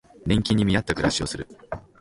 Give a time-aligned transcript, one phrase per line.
[0.25, 1.47] 年金に見合った暮らしをする